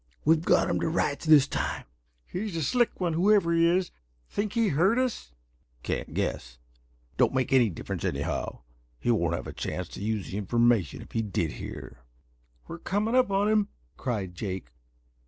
[0.25, 1.83] We've got him to rights this time."
[2.25, 3.91] "He's a slick one whoever he is.
[4.27, 5.31] Think he heard us?"
[5.83, 6.57] "Can't guess.
[7.17, 8.61] Don't make any difference anyhow.
[8.99, 11.99] He won't have a chance to use the information, if he did hear."
[12.67, 14.71] "We're coming up on him," cried Jake.